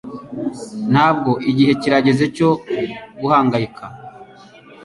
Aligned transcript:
Ntabwo 0.91 1.31
igihe 1.49 1.71
kirageze 1.81 2.25
cyo 2.35 2.49
guhangayika.” 3.19 3.85